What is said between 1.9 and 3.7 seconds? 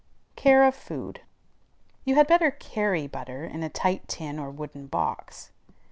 You had better carry butter in a